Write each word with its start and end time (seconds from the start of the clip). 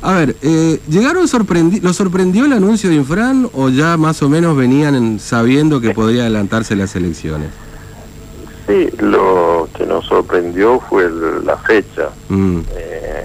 A 0.00 0.14
ver, 0.14 0.36
eh, 0.42 0.80
¿llegaron 0.88 1.26
sorprendi 1.26 1.80
¿lo 1.80 1.92
sorprendió 1.92 2.44
el 2.44 2.52
anuncio 2.52 2.88
de 2.88 2.96
Infran 2.96 3.48
o 3.52 3.68
ya 3.68 3.96
más 3.96 4.22
o 4.22 4.28
menos 4.28 4.56
venían 4.56 5.18
sabiendo 5.18 5.80
que 5.80 5.90
podría 5.90 6.22
adelantarse 6.22 6.76
las 6.76 6.94
elecciones? 6.94 7.50
Sí, 8.66 8.90
lo 8.98 9.68
que 9.76 9.86
nos 9.86 10.06
sorprendió 10.06 10.78
fue 10.78 11.10
la 11.44 11.56
fecha. 11.56 12.10
Mm. 12.28 12.60
Eh, 12.76 13.24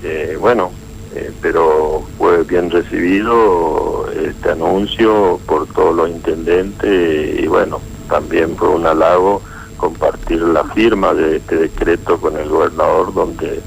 que 0.00 0.36
bueno, 0.36 0.70
eh, 1.14 1.30
pero 1.40 2.02
fue 2.16 2.42
bien 2.44 2.70
recibido 2.70 4.08
este 4.12 4.50
anuncio 4.50 5.38
por 5.46 5.66
todos 5.68 5.94
los 5.94 6.10
intendentes 6.10 7.40
y 7.40 7.46
bueno, 7.46 7.80
también 8.08 8.56
fue 8.56 8.68
un 8.68 8.86
halago 8.86 9.42
compartir 9.76 10.40
la 10.40 10.64
firma 10.64 11.14
de 11.14 11.36
este 11.36 11.56
decreto 11.56 12.18
con 12.18 12.36
el 12.36 12.48
gobernador 12.48 13.14
donde 13.14 13.60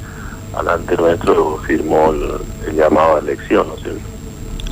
alante 0.56 0.96
nuestro 0.98 1.58
firmó 1.66 2.14
el, 2.14 2.76
llamado 2.76 3.18
a 3.18 3.20
elección, 3.20 3.68
¿no 3.68 3.76
es 3.76 3.82
cierto? 3.82 4.02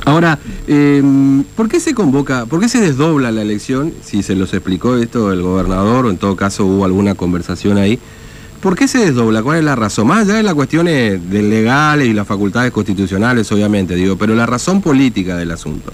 Ahora, 0.06 0.38
eh, 0.66 1.02
¿por 1.56 1.68
qué 1.68 1.78
se 1.78 1.94
convoca, 1.94 2.46
por 2.46 2.60
qué 2.60 2.68
se 2.68 2.80
desdobla 2.80 3.30
la 3.30 3.42
elección? 3.42 3.92
Si 4.02 4.22
se 4.22 4.34
los 4.34 4.52
explicó 4.54 4.96
esto 4.96 5.32
el 5.32 5.42
gobernador 5.42 6.06
o 6.06 6.10
en 6.10 6.18
todo 6.18 6.36
caso 6.36 6.64
hubo 6.64 6.84
alguna 6.84 7.14
conversación 7.14 7.76
ahí. 7.76 7.98
¿Por 8.60 8.76
qué 8.76 8.88
se 8.88 8.98
desdobla? 8.98 9.42
¿Cuál 9.42 9.58
es 9.58 9.64
la 9.64 9.74
razón? 9.74 10.08
Más 10.08 10.22
allá 10.22 10.34
de 10.34 10.42
las 10.42 10.54
cuestiones 10.54 11.30
de 11.30 11.42
legales 11.42 12.08
y 12.08 12.12
las 12.12 12.26
facultades 12.26 12.72
constitucionales, 12.72 13.50
obviamente, 13.52 13.94
digo, 13.94 14.16
pero 14.16 14.34
la 14.34 14.44
razón 14.44 14.82
política 14.82 15.36
del 15.36 15.50
asunto. 15.50 15.92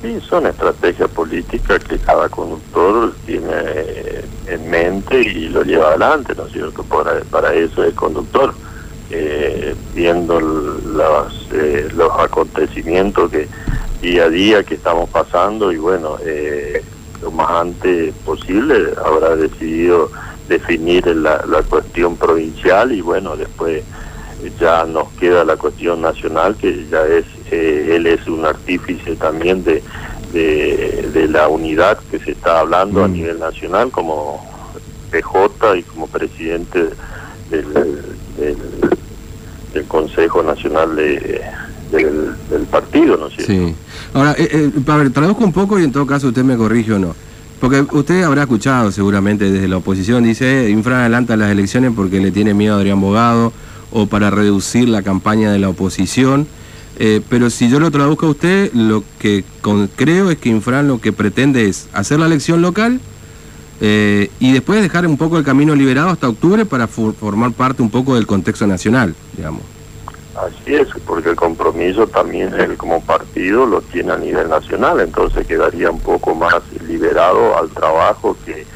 Sí, 0.00 0.18
son 0.28 0.46
estrategias 0.46 1.10
políticas 1.10 1.82
que 1.84 1.98
cada 1.98 2.28
conductor 2.28 3.12
tiene 3.26 3.50
en 4.46 4.70
mente 4.70 5.20
y 5.20 5.48
lo 5.48 5.62
lleva 5.62 5.88
adelante, 5.88 6.32
¿no 6.36 6.46
es 6.46 6.52
cierto? 6.52 6.82
Para, 6.84 7.20
para 7.30 7.52
eso 7.54 7.84
es 7.84 7.92
conductor. 7.94 8.54
Eh, 9.12 9.74
viendo 9.92 10.38
los, 10.38 11.48
eh, 11.52 11.88
los 11.96 12.12
acontecimientos 12.16 13.28
que 13.28 13.48
día 14.00 14.26
a 14.26 14.28
día 14.28 14.62
que 14.62 14.76
estamos 14.76 15.10
pasando 15.10 15.72
y 15.72 15.78
bueno, 15.78 16.16
eh, 16.24 16.80
lo 17.20 17.32
más 17.32 17.50
antes 17.50 18.14
posible 18.24 18.94
habrá 19.04 19.34
decidido 19.34 20.12
definir 20.48 21.08
la, 21.08 21.44
la 21.44 21.60
cuestión 21.62 22.16
provincial 22.16 22.92
y 22.92 23.00
bueno, 23.00 23.36
después 23.36 23.82
ya 24.60 24.84
nos 24.84 25.08
queda 25.14 25.44
la 25.44 25.56
cuestión 25.56 26.02
nacional 26.02 26.54
que 26.54 26.86
ya 26.86 27.04
es, 27.06 27.24
él 27.50 28.06
es 28.06 28.28
un 28.28 28.46
artífice 28.46 29.16
también 29.16 29.64
de, 29.64 29.82
de, 30.32 31.26
la 31.28 31.48
unidad 31.48 31.98
que 32.12 32.20
se 32.20 32.30
está 32.30 32.60
hablando 32.60 33.02
a 33.02 33.08
mm. 33.08 33.12
nivel 33.12 33.40
nacional 33.40 33.90
como 33.90 34.48
PJ 35.10 35.78
y 35.78 35.82
como 35.82 36.06
presidente 36.06 36.90
del, 37.50 38.19
Consejo 39.90 40.42
Nacional 40.42 40.94
de, 40.94 41.42
del, 41.90 42.62
partido, 42.70 43.16
¿no 43.16 43.26
es 43.26 43.34
cierto? 43.34 43.52
Sí. 43.52 43.74
Ahora, 44.14 44.34
eh, 44.38 44.70
eh, 44.74 45.10
traduzco 45.12 45.44
un 45.44 45.52
poco 45.52 45.78
y 45.78 45.84
en 45.84 45.92
todo 45.92 46.06
caso 46.06 46.28
usted 46.28 46.44
me 46.44 46.56
corrige 46.56 46.94
o 46.94 46.98
no. 46.98 47.14
Porque 47.60 47.84
usted 47.92 48.22
habrá 48.22 48.42
escuchado 48.42 48.90
seguramente 48.92 49.50
desde 49.50 49.68
la 49.68 49.78
oposición, 49.78 50.22
dice, 50.22 50.70
Infra 50.70 51.00
adelanta 51.00 51.36
las 51.36 51.50
elecciones 51.50 51.92
porque 51.94 52.20
le 52.20 52.30
tiene 52.30 52.54
miedo 52.54 52.74
a 52.74 52.78
Adrián 52.78 53.00
Bogado 53.00 53.52
o 53.90 54.06
para 54.06 54.30
reducir 54.30 54.88
la 54.88 55.02
campaña 55.02 55.52
de 55.52 55.58
la 55.58 55.68
oposición. 55.68 56.46
Eh, 56.98 57.20
pero 57.28 57.50
si 57.50 57.68
yo 57.68 57.80
lo 57.80 57.90
traduzco 57.90 58.26
a 58.26 58.30
usted, 58.30 58.72
lo 58.72 59.02
que 59.18 59.44
creo 59.96 60.30
es 60.30 60.38
que 60.38 60.48
Infran 60.48 60.86
lo 60.86 61.00
que 61.00 61.12
pretende 61.12 61.66
es 61.66 61.88
hacer 61.92 62.20
la 62.20 62.26
elección 62.26 62.62
local 62.62 63.00
eh, 63.80 64.30
y 64.38 64.52
después 64.52 64.82
dejar 64.82 65.06
un 65.06 65.16
poco 65.16 65.38
el 65.38 65.44
camino 65.44 65.74
liberado 65.74 66.10
hasta 66.10 66.28
octubre 66.28 66.64
para 66.66 66.86
formar 66.86 67.52
parte 67.52 67.82
un 67.82 67.90
poco 67.90 68.14
del 68.14 68.26
contexto 68.26 68.66
nacional, 68.66 69.14
digamos. 69.36 69.62
Así 70.36 70.74
es, 70.74 70.88
porque 71.06 71.30
el 71.30 71.36
compromiso 71.36 72.06
también 72.06 72.54
él 72.54 72.76
como 72.76 73.00
partido 73.02 73.66
lo 73.66 73.80
tiene 73.80 74.12
a 74.12 74.16
nivel 74.16 74.48
nacional, 74.48 75.00
entonces 75.00 75.46
quedaría 75.46 75.90
un 75.90 76.00
poco 76.00 76.34
más 76.34 76.62
liberado 76.86 77.56
al 77.58 77.68
trabajo 77.70 78.36
que, 78.44 78.66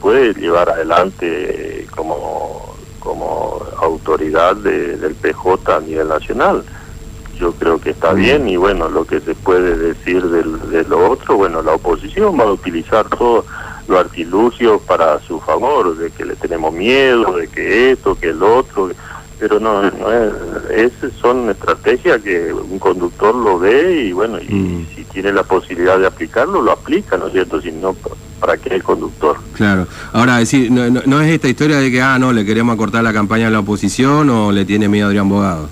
puede 0.00 0.34
llevar 0.34 0.68
adelante 0.68 1.86
como, 1.96 2.76
como 3.00 3.58
autoridad 3.80 4.54
del 4.54 5.14
PJ 5.14 5.76
a 5.76 5.80
nivel 5.80 6.08
nacional. 6.08 6.62
Yo 7.40 7.52
creo 7.52 7.80
que 7.80 7.90
está 7.90 8.12
bien 8.12 8.46
y 8.48 8.56
bueno, 8.56 8.90
lo 8.90 9.06
que 9.06 9.20
se 9.20 9.34
puede 9.34 9.78
decir 9.78 10.22
de 10.22 10.84
lo 10.84 11.10
otro, 11.10 11.36
bueno, 11.36 11.62
la 11.62 11.72
oposición 11.72 12.38
va 12.38 12.44
a 12.44 12.52
utilizar 12.52 13.08
todo 13.08 13.46
los 13.88 13.98
artilugios 13.98 14.82
para 14.82 15.18
su 15.20 15.40
favor, 15.40 15.96
de 15.96 16.10
que 16.10 16.24
le 16.24 16.36
tenemos 16.36 16.72
miedo, 16.72 17.32
de 17.32 17.48
que 17.48 17.92
esto, 17.92 18.14
que 18.14 18.28
el 18.28 18.42
otro, 18.42 18.90
pero 19.38 19.60
no, 19.60 19.82
no 19.82 20.12
es, 20.12 20.92
son 21.20 21.48
estrategias 21.50 22.20
que 22.22 22.52
un 22.52 22.78
conductor 22.78 23.34
lo 23.34 23.58
ve 23.58 24.06
y 24.06 24.12
bueno, 24.12 24.38
y 24.40 24.52
mm. 24.52 24.86
si 24.94 25.04
tiene 25.04 25.32
la 25.32 25.44
posibilidad 25.44 25.98
de 25.98 26.06
aplicarlo, 26.06 26.60
lo 26.60 26.72
aplica, 26.72 27.16
¿no 27.16 27.28
es 27.28 27.32
cierto? 27.32 27.60
Si 27.60 27.70
no, 27.70 27.94
¿para 28.40 28.56
qué 28.56 28.74
el 28.74 28.82
conductor? 28.82 29.36
Claro, 29.54 29.86
ahora 30.12 30.38
decir, 30.38 30.70
no, 30.70 30.88
no, 30.90 31.20
es 31.20 31.30
esta 31.30 31.48
historia 31.48 31.78
de 31.78 31.90
que, 31.90 32.02
ah, 32.02 32.18
no, 32.18 32.32
le 32.32 32.44
queremos 32.44 32.74
acortar 32.74 33.04
la 33.04 33.12
campaña 33.12 33.46
a 33.46 33.50
la 33.50 33.60
oposición 33.60 34.28
o 34.30 34.50
le 34.50 34.64
tiene 34.64 34.88
miedo 34.88 35.06
a 35.06 35.08
Adrián 35.08 35.28
Bogado. 35.28 35.68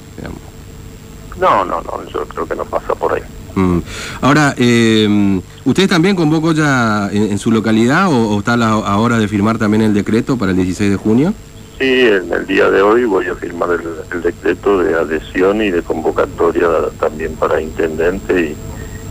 No, 1.41 1.65
no, 1.65 1.83
no, 1.83 2.05
yo 2.11 2.25
creo 2.27 2.47
que 2.47 2.55
no 2.55 2.65
pasa 2.65 2.95
por 2.95 3.13
ahí. 3.13 3.23
Mm. 3.55 3.79
Ahora, 4.21 4.55
eh, 4.57 5.41
¿usted 5.65 5.89
también 5.89 6.17
convocó 6.17 6.53
ya 6.53 7.11
en, 7.13 7.39
su 7.39 7.51
localidad 7.51 8.09
o, 8.11 8.39
está 8.39 8.55
a 8.55 8.57
la 8.57 8.97
hora 8.97 9.19
de 9.19 9.29
firmar 9.29 9.59
también 9.59 9.83
el 9.83 9.93
decreto 9.93 10.37
para 10.37 10.53
el 10.53 10.57
16 10.57 10.91
de 10.91 10.97
junio? 10.97 11.35
Sí, 11.79 12.07
en 12.07 12.33
el 12.33 12.47
día 12.47 12.71
de 12.71 12.81
hoy 12.81 13.05
voy 13.05 13.27
a 13.27 13.35
firmar 13.35 13.69
el, 13.71 14.23
decreto 14.23 14.79
de 14.79 14.95
adhesión 14.95 15.61
y 15.61 15.71
de 15.71 15.83
convocatoria 15.83 16.69
también 16.99 17.35
para 17.35 17.61
intendente 17.61 18.57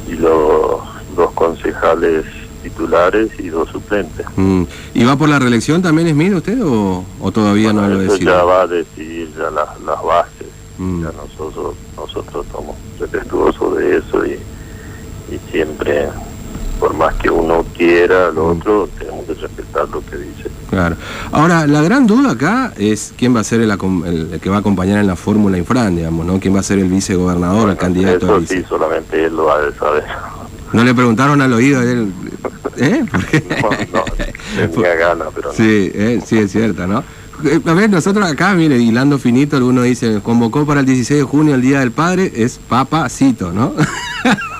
y, 0.07 0.15
los 0.15 0.81
dos 1.15 1.31
concejales 1.33 2.25
titulares 2.63 3.29
y 3.39 3.49
dos 3.49 3.69
suplentes. 3.69 4.25
Mm. 4.35 4.63
¿Y 4.93 5.03
va 5.03 5.15
por 5.15 5.29
la 5.29 5.39
reelección 5.39 5.81
también, 5.81 6.09
Smith, 6.09 6.33
usted 6.33 6.59
o, 6.63 7.03
todavía 7.33 7.73
no 7.73 7.87
lo 7.87 7.99
decide? 7.99 8.25
ya 8.25 8.43
va 8.43 8.61
a 8.61 8.67
decidir 8.67 9.29
ya 9.37 9.49
las 9.51 10.03
bases. 10.03 10.47
Mm. 10.77 11.03
Ya 11.03 11.11
nosotros, 11.11 11.75
nosotros 11.95 12.45
somos 12.51 12.75
respetuosos 12.99 13.77
de 13.77 13.97
eso 13.97 14.25
y, 14.25 14.39
siempre, 15.51 16.07
por 16.79 16.93
más 16.93 17.15
que 17.15 17.29
uno 17.29 17.65
quiera 17.75 18.31
lo 18.31 18.45
mm. 18.45 18.57
otro, 18.57 18.89
tenemos 18.97 19.25
que 19.25 19.33
respetar 19.33 19.89
lo 19.89 20.01
que 20.05 20.17
dice. 20.17 20.49
Claro. 20.69 20.95
Ahora, 21.31 21.67
la 21.67 21.81
gran 21.81 22.07
duda 22.07 22.31
acá 22.31 22.73
es 22.77 23.13
quién 23.17 23.35
va 23.35 23.41
a 23.41 23.43
ser 23.43 23.61
el, 23.61 24.39
que 24.41 24.49
va 24.49 24.57
a 24.57 24.59
acompañar 24.59 24.99
en 24.99 25.07
la 25.07 25.15
fórmula 25.15 25.57
Infran, 25.57 25.95
digamos, 25.95 26.25
¿no? 26.25 26.39
¿Quién 26.39 26.55
va 26.55 26.59
a 26.59 26.63
ser 26.63 26.79
el 26.79 26.89
vicegobernador, 26.89 27.69
el 27.69 27.77
candidato? 27.77 28.37
Eso 28.37 28.47
sí, 28.47 28.63
solamente 28.67 29.25
él 29.25 29.35
lo 29.35 29.45
va 29.45 29.55
a 29.55 29.71
saber. 29.79 30.03
¿No 30.73 30.83
le 30.83 30.93
preguntaron 30.93 31.41
al 31.41 31.53
oído 31.53 31.79
a 31.79 31.83
él? 31.83 32.11
¿Eh? 32.77 33.05
No, 33.61 33.99
no, 33.99 34.71
tenía 34.71 34.95
ganas, 34.99 35.27
pero 35.33 35.49
no. 35.49 35.53
Sí, 35.53 35.91
eh, 35.93 36.21
sí, 36.25 36.37
es 36.37 36.51
cierto, 36.51 36.87
¿no? 36.87 37.03
Eh, 37.43 37.59
a 37.65 37.73
ver, 37.73 37.89
nosotros 37.89 38.25
acá, 38.29 38.53
mire, 38.53 38.77
hilando 38.77 39.17
finito, 39.17 39.57
alguno 39.57 39.81
dice, 39.81 40.21
convocó 40.23 40.65
para 40.65 40.79
el 40.79 40.85
16 40.85 41.19
de 41.19 41.25
junio 41.25 41.55
el 41.55 41.61
Día 41.61 41.79
del 41.79 41.91
Padre, 41.91 42.31
es 42.33 42.59
papacito, 42.69 43.51
¿no? 43.51 43.73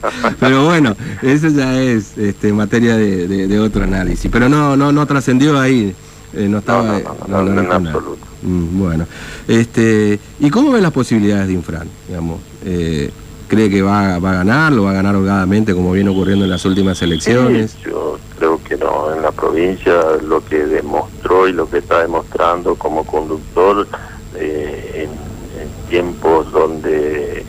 Pero 0.40 0.64
bueno, 0.64 0.96
eso 1.22 1.48
ya 1.48 1.80
es 1.80 2.16
este, 2.18 2.52
materia 2.52 2.96
de, 2.96 3.60
otro 3.60 3.84
análisis. 3.84 4.30
Pero 4.30 4.48
no, 4.48 4.76
no, 4.76 4.92
no 4.92 5.06
trascendió 5.06 5.58
ahí, 5.58 5.94
eh, 6.34 6.48
no 6.48 6.58
estaba... 6.58 7.00
No, 7.28 7.42
no, 7.42 7.60
en 7.60 7.72
absoluto. 7.72 8.26
Mm, 8.42 8.78
bueno, 8.78 9.06
este, 9.46 10.18
¿y 10.40 10.50
cómo 10.50 10.72
ven 10.72 10.82
las 10.82 10.92
posibilidades 10.92 11.46
de 11.46 11.52
Infran? 11.52 11.88
Digamos, 12.08 12.40
eh, 12.64 13.10
¿Cree 13.52 13.68
que 13.68 13.82
va, 13.82 14.18
va 14.18 14.30
a 14.30 14.34
ganar, 14.36 14.72
lo 14.72 14.84
va 14.84 14.92
a 14.92 14.94
ganar 14.94 15.14
holgadamente 15.14 15.74
como 15.74 15.92
viene 15.92 16.08
ocurriendo 16.08 16.46
en 16.46 16.50
las 16.50 16.64
últimas 16.64 17.02
elecciones? 17.02 17.76
yo 17.84 18.18
creo 18.38 18.58
que 18.64 18.78
no, 18.78 19.12
en 19.14 19.20
la 19.20 19.30
provincia 19.30 19.92
lo 20.26 20.42
que 20.42 20.56
demostró 20.64 21.46
y 21.46 21.52
lo 21.52 21.68
que 21.68 21.76
está 21.76 22.00
demostrando 22.00 22.76
como 22.76 23.04
conductor 23.04 23.86
eh, 24.36 25.06
en, 25.06 25.32
tiempos 25.90 26.50
donde 26.50 27.44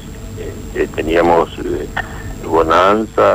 eh, 0.75 0.87
teníamos 0.93 1.49
eh, 1.63 1.87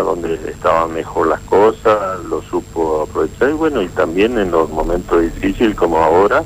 donde 0.05 0.35
estaban 0.49 0.95
mejor 0.95 1.27
las 1.27 1.41
cosas, 1.41 2.25
lo 2.29 2.41
supo 2.43 3.03
aprovechar 3.03 3.51
y 3.51 3.53
bueno, 3.53 3.83
y 3.83 3.89
también 3.89 4.39
en 4.39 4.51
los 4.51 4.71
momentos 4.71 5.21
difíciles 5.23 5.77
como 5.77 5.99
ahora, 5.99 6.45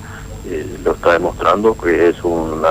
lo 0.82 0.92
está 0.92 1.12
demostrando 1.12 1.76
que 1.76 2.08
es 2.08 2.22
un 2.24 2.62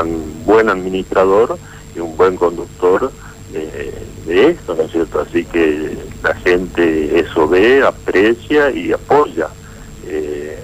buen 0.46 0.70
administrador 0.70 1.58
y 1.96 2.00
un 2.00 2.18
buen 2.18 2.36
conductor 2.36 3.12
de, 3.54 4.48
esto, 4.48 4.76
¿no 4.76 4.84
es 4.84 4.92
cierto? 4.92 5.20
Así 5.22 5.46
que 5.46 5.98
la 6.24 6.34
gente 6.36 7.20
eso 7.20 7.48
ve, 7.48 7.84
aprecia 7.84 8.72
y 8.72 8.92
apoya. 8.92 9.50
Eh, 10.08 10.58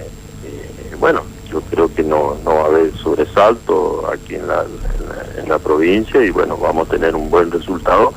eh, 0.44 0.96
bueno, 0.98 1.22
yo 1.50 1.60
creo 1.70 1.92
que 1.94 2.02
no, 2.02 2.36
no 2.44 2.54
va 2.54 2.62
a 2.62 2.66
haber 2.66 2.92
sobresalto 2.96 4.10
aquí 4.12 4.34
en 4.34 4.46
la, 4.48 4.64
en 5.36 5.48
la, 5.48 5.58
provincia 5.58 6.22
y 6.22 6.30
bueno, 6.30 6.56
vamos 6.56 6.88
a 6.88 6.90
tener 6.90 7.14
un 7.14 7.30
buen 7.30 7.50
resultado 7.50 8.12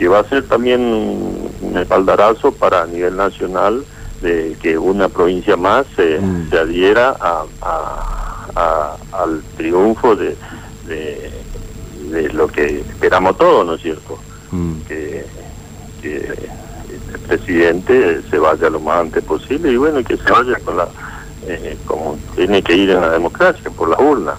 que 0.00 0.08
va 0.08 0.18
a 0.18 0.24
ser 0.24 0.48
también 0.48 0.80
un 0.80 1.78
espaldarazo 1.78 2.50
para 2.50 2.82
a 2.82 2.86
nivel 2.86 3.16
nacional 3.16 3.84
de 4.20 4.56
que 4.60 4.76
una 4.76 5.08
provincia 5.08 5.56
más 5.56 5.86
se, 5.94 6.18
mm. 6.18 6.48
adhiera 6.52 7.16
a, 7.20 8.96
al 9.12 9.42
triunfo 9.56 10.16
de 10.16 10.36
de 12.10 12.28
lo 12.32 12.48
que 12.48 12.80
esperamos 12.80 13.38
todos, 13.38 13.66
¿no 13.66 13.74
es 13.74 13.82
cierto? 13.82 14.18
Mm. 14.50 14.80
Que, 14.86 15.24
que 16.02 16.16
el 16.16 17.20
presidente 17.26 18.22
se 18.28 18.38
vaya 18.38 18.68
lo 18.68 18.80
más 18.80 19.00
antes 19.00 19.24
posible 19.24 19.72
y 19.72 19.76
bueno, 19.76 20.02
que 20.02 20.16
se 20.16 20.30
vaya 20.30 20.58
con 20.64 20.76
la, 20.76 20.88
eh, 21.46 21.76
como 21.86 22.18
tiene 22.34 22.62
que 22.62 22.76
ir 22.76 22.90
en 22.90 23.00
la 23.00 23.10
democracia, 23.10 23.70
por 23.70 23.88
la 23.88 23.98
urna. 23.98 24.34